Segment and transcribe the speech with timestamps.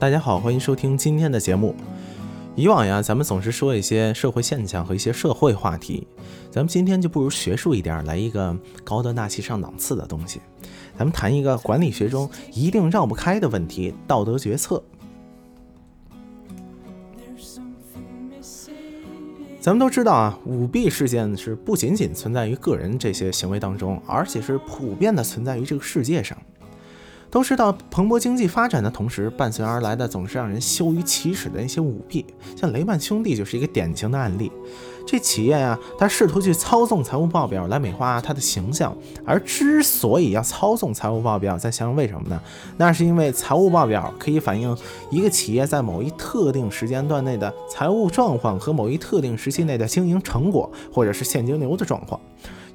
[0.00, 1.74] 大家好，欢迎收听今天的节目。
[2.54, 6.06] 以往呀，咱们总是说一些社会现象和一些社会话题，
[6.52, 10.40] 咱们今天就不如学术一点，来一个高端大气上档次的东西。
[10.96, 14.80] 咱们谈一个管理学中一定绕不开的问题——道德决策。
[19.60, 26.38] 咱们都知道啊，舞弊事件是不仅仅存在于个人这些行为当中，而且是普遍的存在于这个世界上。
[27.30, 32.24] 都知道，蓬勃经济发展的同时，伴随而来的总是让人羞于启齿的那些舞弊。
[32.56, 34.50] 像雷曼兄弟就是一个典型的案例。
[35.06, 38.94] 这企业啊，他试图去操纵财务报表来美化它的形象。
[39.24, 42.38] 而之所以要操纵财务报表，再想想为什么呢？
[42.76, 44.76] 那是因为财务报表可以反映
[45.10, 52.20] 一个企业在某一特定时间段内的财务状况和某一特定时期内的经营成果，或者是现金流的状况。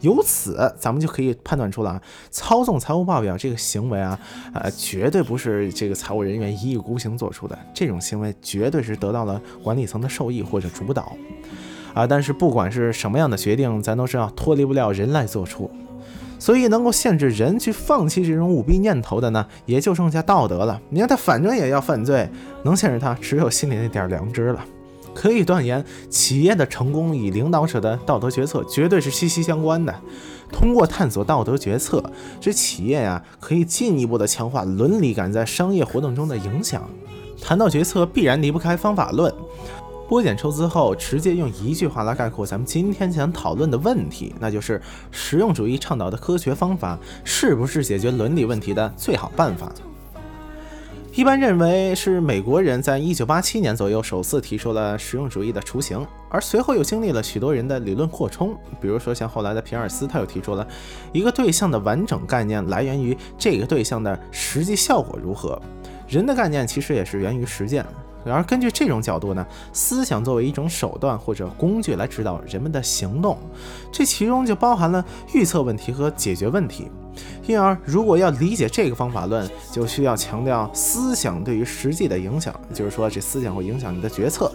[0.04, 4.20] 由此，咱们就可以判断出来，操纵财务报表这个行为啊，
[4.54, 7.58] 呃， 绝对不是这个财务人员一意孤行做出的。
[7.74, 11.16] 这种行为绝对是得到了管理层的授意或者主导，
[11.94, 15.72] 啊，但是不管是什么样的决定，咱都是要脱离不了人来做出。
[16.38, 20.82] 所以，能够限制人去放弃这种舞弊念头的呢，也就剩下道德了。
[20.90, 22.30] 你看他反正也要犯罪，
[22.66, 24.60] 能限制他，只有心里那点良知了。
[25.14, 29.94] 可以断言，企业的成功与领导者的道德决策绝对是息息相关的。
[30.52, 32.04] 通过探索道德决策，
[32.40, 36.88] 这企业呀可以进一步的强化伦理感在商业活动中的影响。
[37.42, 39.34] 谈到决策，必然离不开方法论。
[40.08, 49.72] 剥茧抽丝后，直接用一句话来概括咱们今天想讨论的问题，那就是实用主义倡导的科学方法是不是解决伦理问题的最好办法？
[51.16, 58.58] 一般认为是美国人在一九八七年左右首次提出了实用主义的雏形，而随后又经历了许多人的理论扩充。
[58.82, 60.68] 比如说像后来的皮尔斯，他又提出了
[61.12, 65.62] 一个对象的完整概念来源于这个对象的实际效果如何。
[66.08, 67.86] 人的概念其实也是源于实践。
[68.26, 73.38] 然而，根据这种角度呢，思想作为一种手段或者工具来指导人们的行动，
[73.92, 76.90] 这其中就包含了预测问题和解决问题。
[77.46, 84.52] 因而，如果要理解这个方法论，就需要强调思想对于实际的影响，就是说，这思想会影响你的决策。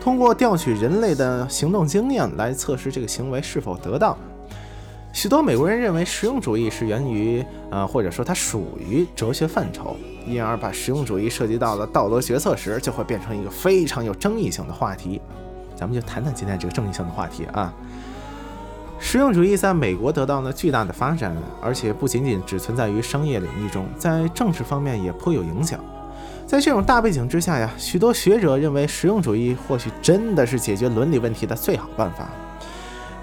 [0.00, 4.16] 通过调取人类的行动经验来测试这个行为是否得当。
[5.12, 15.20] 许多美国人认为实用主义是源于，呃，或者说它属于哲学范畴，因而把实用主义涉及到了道德决策时，就会变成一个非常有争议性的话题。
[15.76, 17.72] 咱们就谈谈今天这个争议性的话题啊。
[18.98, 25.78] 实用主义在美国得到了巨大的发展，而且不仅仅只存在于商业领域中，在政治方面也颇有影响。
[26.46, 32.28] 在这种大背景之下呀，许多学者认为实用主义或许真的是解决伦理问题的最好办法。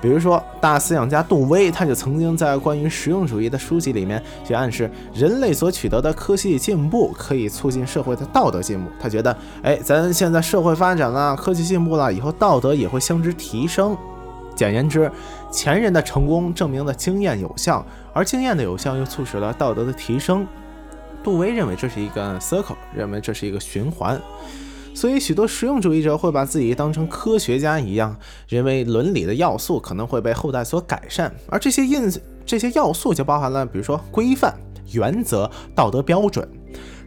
[0.02, 8.90] 比如说，大思想家杜威，他就曾经在关于实用主义的书籍里面去暗示，人类所取得的科技进步可以促进社会的道德进步。
[9.00, 13.96] 他觉得，哎，咱现在社会发展了，科技进步了，以后道德也会相之提升。
[14.56, 15.12] 简言之，
[15.52, 20.46] 前人的成功证明了经验有效，而经验的有效又促使了道德的提升。
[21.24, 24.20] 杜威认为这是一个 circle，认为这是一个循环。
[24.94, 28.14] 所以，许多实用主义者会把自己当成科学家一样，
[28.50, 32.12] 认为伦理的要素可能会被后代所改善，而这些因
[32.46, 34.54] 这些要素就包含了，比如说规范、
[34.92, 36.46] 原则、道德标准。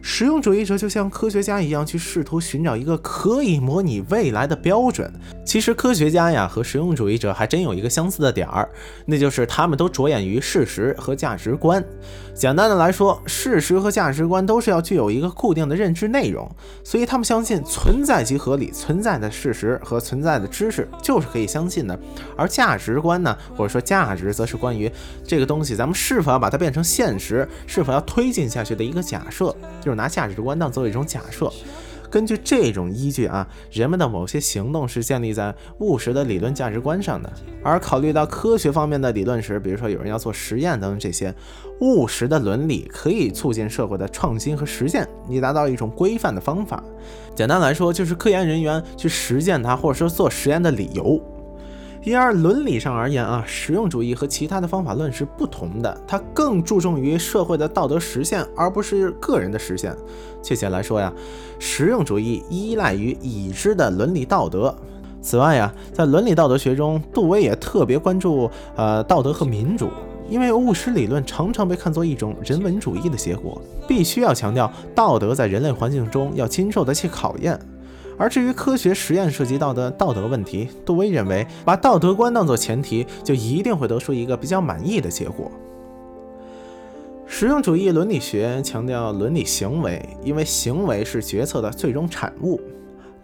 [0.07, 5.11] 实用主义者就像科学家一样，去试图寻找一个可以模拟未来的标准。
[5.43, 8.69] 其实科学家呀和实用主义者还真有一个相似的点儿，
[9.07, 11.83] 那就是他们都着眼于事实和价值观。
[12.35, 16.47] 简单的来说，事实和价值观都是要具有一个固定的认知内容，
[16.83, 21.99] 所以他们相信存在即合理，存在的事实和存在的知识就是可以相信的。
[22.37, 24.91] 而价值观呢，或者说价值，则是关于
[25.23, 29.47] 这个东西咱们是否要把它变成现实，是否要推进下去的一个假设，
[29.81, 29.94] 就是。
[29.95, 31.51] 拿价值观当做一种假设，
[32.09, 37.31] 根据这种依据啊，人们的某些行动是建立在务实的理论价值观上的。
[37.63, 41.33] 而考虑到科学方面的理论时，比如说有人要做实验等等这些，
[41.81, 46.83] 务实的伦理可以促进社会的创新和实践，以达到一种规范的方法。
[47.35, 51.21] 简单来说，就是科研人员去实践它，或者说做实验的理由。
[52.05, 59.91] 因而，伦理上而言啊，实用主义和其他的方法论是不同的，它更注重于社会的道德实现，而不是个人的实现。
[60.43, 61.11] 确切来说呀，
[61.57, 64.73] 实用主义依赖于已知的伦理道德。
[65.19, 69.89] 此外呀，在伦理道德学中，杜威也特别关注呃道德和民主，
[70.29, 77.59] 因为务实理论常常被看作一种人文主义的结果，必须要强调道德在人类环境中要经受得起考验。
[78.17, 85.51] 而至于科学实验涉及到的道德问题，杜威认为，把道德观当作前提，就一定会得出一个比较满意的结果。
[87.27, 92.61] 实用主义伦理学强调伦理行为，因为行为是决策的最终产物。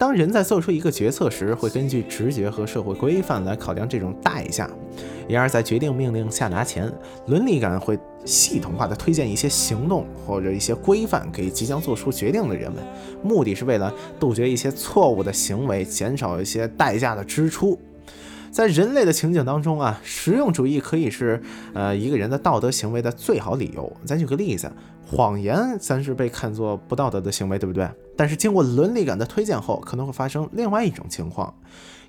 [0.01, 4.67] 当人在做出一个决策时，会根据直觉和社会规范来考量这种代价。
[5.29, 6.91] 然而，在决定命令下达前，
[7.27, 7.95] 伦理感会
[8.25, 12.83] 系统化的推荐一些行动或者一些规范给即将做出决定的人们，
[13.21, 17.79] 目的是为了杜绝一些错误的行为，减少一些代价的支出。
[18.51, 21.41] 在人类的情景当中啊，实用主义可以是
[21.73, 23.91] 呃一个人的道德行为的最好理由。
[24.05, 24.69] 咱举个例子，
[25.07, 27.89] 谎言咱是被看作不道德的行为，对不对？
[28.17, 31.53] 但是经过伦理感的推荐后，可能会发生另外一种情况：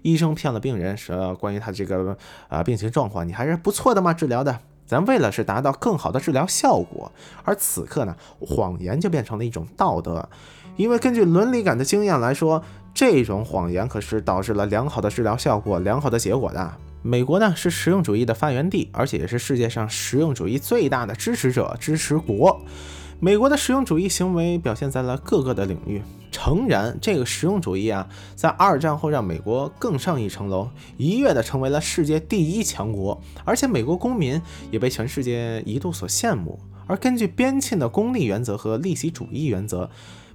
[0.02, 2.16] 医生骗了病人说关于他这个
[2.48, 4.58] 啊病情状况，你还是不错的嘛，治疗的。
[4.84, 7.10] 咱为了是达到更好的治疗效果，
[7.44, 10.28] 而此刻呢，谎言就变成了一种道德，
[10.76, 12.64] 因为根据伦理感的经验来说。
[12.94, 16.72] 这种谎言可是导致了良好的治疗效果、良好的结果的。
[17.02, 22.60] 美国呢是实用主义的发源地，而且也是世界上实用主义最大的支持者、支持国。
[23.18, 26.02] 美国的实用主义行为表现在了各个的领域。
[26.30, 34.40] 诚然，这个实用主义啊，在二战后让美国更上一层楼，一跃的成为了世界第一强国，而且美国公民
[34.70, 36.58] 也被全世界一度所羡慕。
[36.86, 39.88] 而根据边沁的功利原则和利息主义原则，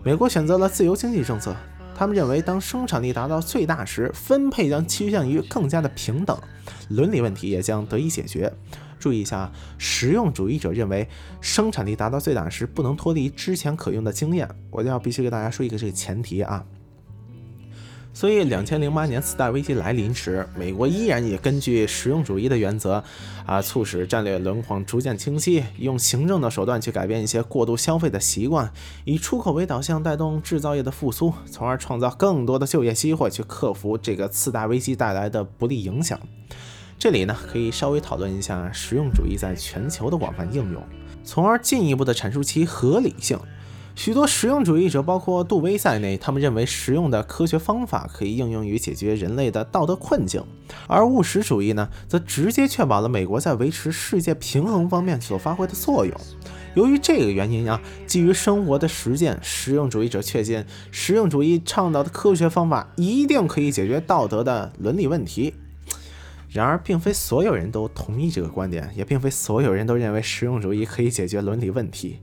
[0.04, 1.56] 美国选择了自由经济政策。
[1.98, 6.40] 他们认为，当生产力达到最大时，分配将趋向于更加的平等，
[6.90, 8.54] 伦理问题也将得以解决。
[9.00, 11.10] 注意一下，实用主义者认为，
[11.42, 14.48] 生产力达到最大时不能脱离之前可用的经验。
[14.70, 16.64] 我就要必须给大家说一个这个前提啊。
[18.18, 23.04] 所以，两千零八年次贷危机来临时，美国依然也根据实用主义的原则，
[23.46, 28.74] 啊，促使战略轮廓逐渐清晰，用行政的手段去改变一些过度消费的习惯，
[29.06, 36.20] 以出口为导向带动制造业的复苏，从而创造更多的就业机会，去克服这个次贷危机带来的不利影响。
[36.98, 40.82] 这里呢，可以稍微讨论一下实用主义在全球的广泛应用，
[41.24, 43.38] 从而进一步的阐述其合理性。
[43.98, 50.44] 许多实用主义者，包括杜威在内，他们认为实用的科学方法可以应用于解决人类的道德困境；
[50.86, 56.16] 而务实主义呢，则直接确保了美国在维持世界平衡方面所发挥的作用。
[56.76, 65.56] 由于这个原因啊，基于生活的实践，实用主义者确信实用主义倡导的科学方法一定可以解决道德的伦理问题。
[66.52, 72.20] 然而，并非所有人都同意这个观点，也并非所有人都认为实用主义可以解决伦理问题。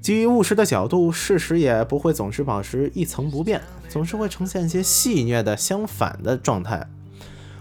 [0.00, 6.86] 基于务实的角度，事实也不会总是保持一层不变，总是会呈现一些戏谑的相反的状态。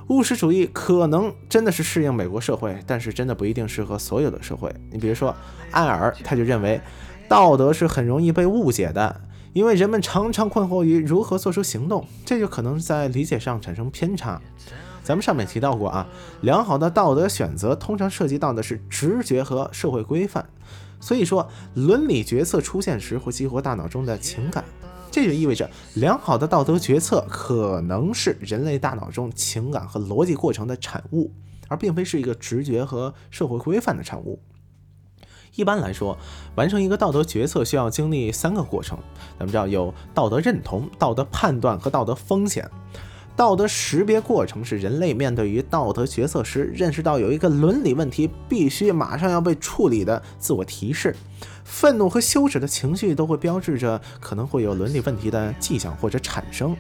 [0.08, 4.74] 务实主义可能真的是适应美国社会，但是真的不一定适合所有的社会。
[4.90, 5.36] 你比如说，
[5.72, 6.80] 艾尔他就认为，
[7.28, 9.22] 道德是很容易被误解的，
[9.54, 14.42] 因为人们常常困惑于如何做出行动，这就可能在理解上产生偏差。
[15.04, 16.08] 咱们上面提到过啊，
[16.42, 20.48] 良好的道德选择通常涉及到的是直觉和社会规范。
[21.00, 24.66] 所以说，伦理决策出现时会激活大脑中的情感，
[25.10, 31.32] 这就意味着良好的道德决策可能是人类大脑中情感和逻辑过程的产物，
[31.70, 34.42] 而并非是一个直觉和社会规范的产物。
[35.56, 36.18] 一般来说，
[36.56, 39.00] 完成一个道德决策需要经历三个过程，
[39.40, 42.70] 咱们知道有道德认同、道德判断和道德风险。
[43.40, 51.16] 道德识别过程是人类面对于道德决策时，认识到有一个伦理问题必须马上要被处理的自我提示。
[51.64, 56.76] 愤怒和羞耻的情绪都会标志着可能会有伦理问题的迹象或者产生。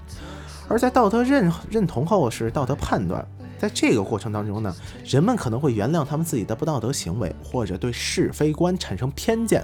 [0.68, 3.26] 而在道德认认同后是道德判断，
[3.58, 4.76] 在这个过程当中呢，
[5.06, 9.64] 人们可能会原谅他们自己的不道德行为，或者对是非观产生偏见。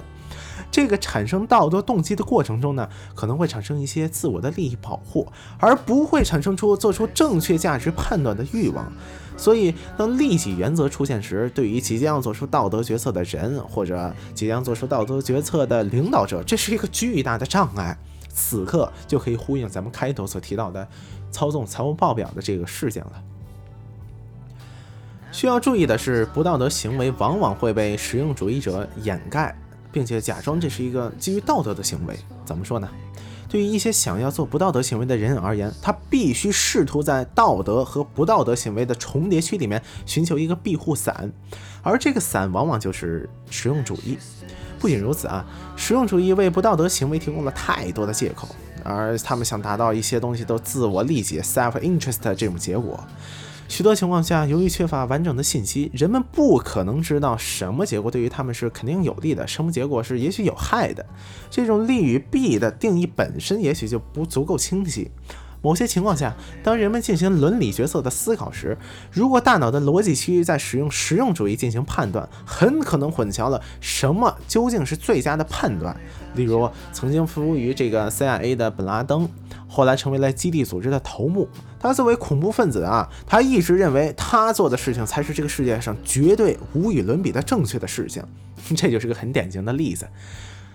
[0.70, 5.26] 这个产生道德动机的过程中呢，可能会产生一些自我的利益保护，
[5.58, 8.92] 而不会产生出做出正确价值判断的欲望。
[9.38, 17.96] 所以，当利己原则出现时，对于即将要做出道德决策的人，或者即将做出道德决策的领导者，这是一个巨大的障碍。
[18.28, 20.86] 此刻就可以呼应咱们开头所提到的
[21.30, 23.12] 操纵财务报表的这个事件了。
[25.32, 29.54] 需要注意的是，不道德行为往往会被实用主义者掩盖。
[29.96, 32.86] 并且假装这是一个基于道德的行为，怎么说呢？
[33.48, 41.32] 对于一些想要做不道德行为的人而言，他必须试图在道德和不道德行为的重叠区里面寻求一个庇护伞，
[41.82, 44.18] 而这个伞往往就是实用主义。
[44.78, 45.42] 不仅如此啊，
[45.76, 48.46] 实用主义为不道德行为提供了太多的借口，
[48.84, 53.02] 而他们想达到一些东西都自我理解 （self-interest） 这种结果。
[53.68, 61.04] 许多情况下，由于缺乏完整的信息，人们不可能知道什么结果对于他们是肯定有利的，什么结果是也许有害的。
[61.50, 65.10] 这种利与弊的定义本身也许就不足够清晰。
[65.62, 66.32] 某些情况下，
[66.62, 68.78] 当人们进行伦理决策的思考时，
[69.10, 75.96] 如果大脑的逻辑区域在使用实用主义进行判断，很可能混淆了什么究竟是最佳的判断。
[76.36, 79.28] 例如，曾经服务于这个 CIA 的本拉登，
[79.66, 81.48] 后来成为了基地组织的头目。
[81.86, 88.22] 他作为恐怖分子啊，他一直认为他做的事情才是这个世界上绝对无与伦比的正确的事情。
[88.76, 90.08] 这就是个很典型的例子。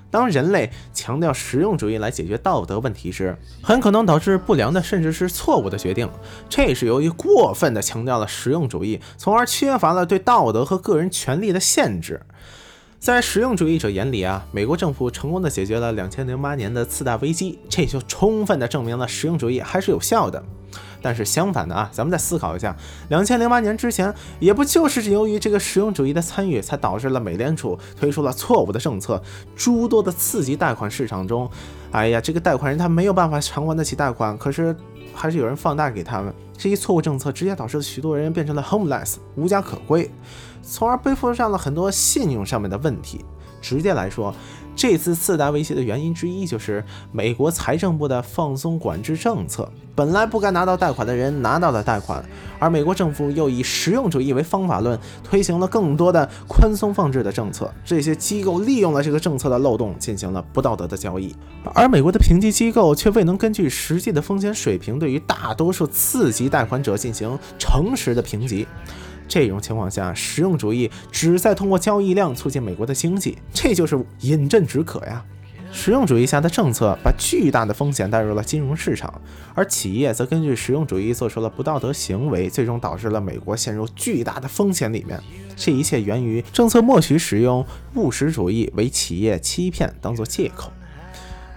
[0.10, 6.10] 当人类强调实用主义来解决道德问题时，很可能导致不良的甚至是错误的决定。
[6.50, 12.22] 这是由于过分的强调了实用主义，从而缺乏了对道德和个人权利的限制。
[13.01, 20.43] 在实用主义者眼里啊，美国政府成功的解决了两千零八年的次贷危机，这就充分的证明了实用主义还是有效的。
[21.01, 22.75] 但是相反的啊，咱们再思考一下，
[23.10, 29.20] 两千零八年之前，也不就是由于这个实用主义的参与，才导致了美联储推出了错误的政策，
[29.55, 31.50] 诸多的刺激贷款市场中，
[31.89, 34.75] 哎呀，这个贷款人他没有办法偿还得起贷款，可是
[35.12, 36.31] 还是有人放大给他们，
[36.62, 40.08] 这一错误政策直接导致了许多人变成了 homeless，无家可归，
[40.62, 43.25] 从而背负上了很多信用上面的问题。
[43.62, 44.34] 直接来说，
[44.75, 49.70] 这次次贷危机的原因之一就是美国财政部的放松管制政策。
[49.94, 52.24] 本来不该拿到贷款的人拿到了贷款，
[52.58, 57.72] 而美国政府又以实用主义为方法论，推行了更多的宽松放置的政策。
[57.84, 61.36] 这些机构利用了这个政策的漏洞，进行了不道德的交易，
[61.75, 68.65] 而美国的评级机构却未能根据实际的风险水平，对于大多数次级贷款者进行诚实的评级。
[69.32, 75.24] 这种情况下，实用主义只在通过交易量促进美国的经济，这就是饮鸩止渴呀。
[75.72, 79.22] 实用主义下的政策把巨大的风险带入了金融市场，
[79.56, 85.18] 而企业则根据实用主义做出了不道德行为，最终导致了美国陷入巨大的风险里面。
[85.56, 90.70] 这一切源于政策默许使用务实主义为企业欺骗当做借口。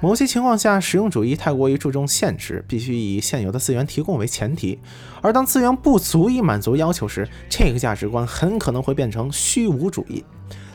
[0.04, 4.78] 某些情况下，实用主义太过于注重现实，必须以现有的资源提供为前提。
[5.23, 10.23] 而当资源不足以满足要求时，这个价值观很可能会变成虚无主义。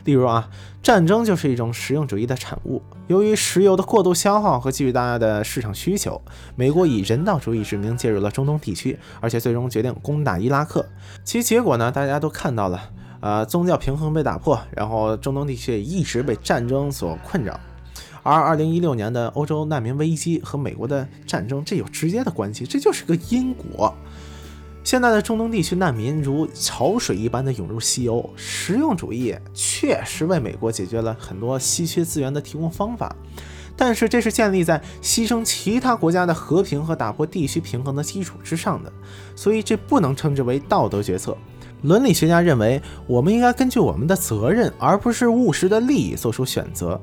[0.02, 0.50] 例如啊，
[0.82, 2.82] 战争就是一种实用主义的产物。
[3.06, 6.20] 由于石油的过度消耗和巨大的市场需求，
[6.56, 10.84] 美国以人道主义之名介入了中东地区，而且最终决定攻打伊拉克。
[11.22, 17.60] 其结果呢，大家都看到了，呃，宗教平衡被打破，然后中东地区也一直被战争所困扰。
[18.22, 23.94] 而二零一六年的欧洲难民危机和美国的战争，这有直接的关系，这就是个因果。
[24.82, 33.14] 现在的中东地区难民如潮水一般的涌入西欧，实用主义确实为美国解决了很多稀缺资源的提供方法，
[33.76, 38.90] 但是这是建立在牺牲其他国家的和平和打破地区平衡的基础之上的，
[39.36, 41.36] 所以这不能称之为道德决策。
[41.82, 46.98] 伦理学家认为，我们应该根据我们的责任，而不是务实的利益做出选择。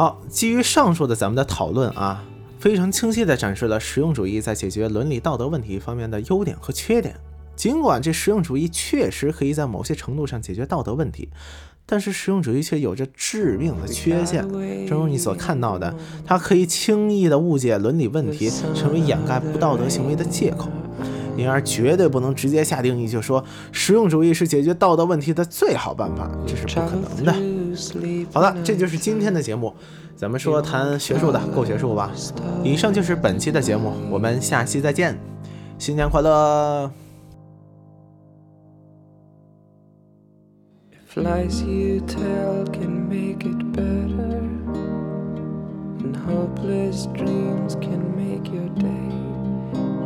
[0.00, 2.24] 好，基于上述的咱们的讨论啊，
[2.58, 7.14] 非常清晰地展示了实用主义在解决伦理道德问题方面的优点和缺点。
[7.54, 11.28] 尽管这实用主义确实可以在某些程度上解决道德问题，
[11.84, 14.48] 但是实用主义却有着致命的缺陷。
[14.88, 20.70] 正如你所看到的，它可以轻易地误解伦理问题，成为掩盖不道德行为的借口。
[21.36, 27.59] 因而绝对不能直接下定义，就说实用主义是解决道德问题的最好办法，这是不可能的。
[28.32, 29.74] 好了，这就是今天的节目，
[30.16, 32.10] 咱们说谈学术的，够学术吧？
[32.62, 35.18] 以上就是本期的节目，我们下期再见，
[35.78, 36.90] 新年快乐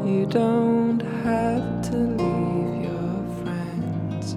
[0.07, 4.37] ！You don't have to leave your friends.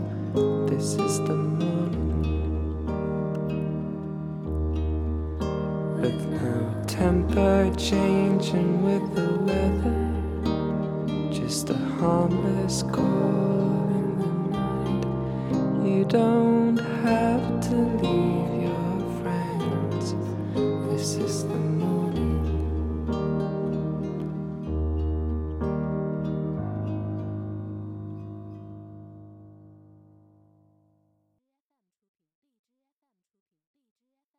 [0.67, 2.06] This is the morning.
[6.97, 10.01] temper changing with the weather.
[11.31, 15.87] Just a harmless call in the night.
[15.87, 20.15] You don't have to leave your friends.
[20.89, 21.66] This is the